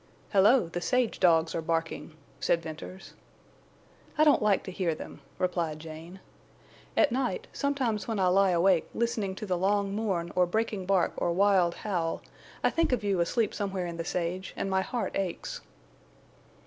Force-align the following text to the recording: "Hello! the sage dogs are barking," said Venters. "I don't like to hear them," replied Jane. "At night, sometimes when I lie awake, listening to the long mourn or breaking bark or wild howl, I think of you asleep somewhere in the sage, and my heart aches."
"Hello! 0.31 0.67
the 0.67 0.81
sage 0.81 1.19
dogs 1.19 1.53
are 1.53 1.61
barking," 1.61 2.15
said 2.39 2.63
Venters. 2.63 3.13
"I 4.17 4.23
don't 4.23 4.41
like 4.41 4.63
to 4.63 4.71
hear 4.71 4.95
them," 4.95 5.21
replied 5.37 5.77
Jane. 5.77 6.19
"At 6.97 7.11
night, 7.11 7.45
sometimes 7.53 8.07
when 8.07 8.17
I 8.17 8.25
lie 8.29 8.49
awake, 8.49 8.89
listening 8.95 9.35
to 9.35 9.45
the 9.45 9.59
long 9.59 9.93
mourn 9.93 10.31
or 10.35 10.47
breaking 10.47 10.87
bark 10.87 11.13
or 11.17 11.31
wild 11.33 11.75
howl, 11.75 12.23
I 12.63 12.71
think 12.71 12.91
of 12.91 13.03
you 13.03 13.19
asleep 13.19 13.53
somewhere 13.53 13.85
in 13.85 13.97
the 13.97 14.03
sage, 14.03 14.55
and 14.57 14.71
my 14.71 14.81
heart 14.81 15.11
aches." 15.15 15.61